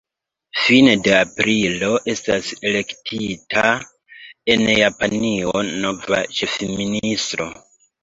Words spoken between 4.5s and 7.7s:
en Japanio nova ĉefministro.